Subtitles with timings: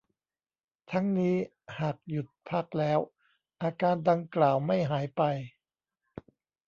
[0.91, 1.35] ทั้งนี้
[1.79, 2.99] หากหยุดพักแล้ว
[3.61, 5.21] อาการดังกล่าวไม่หายไป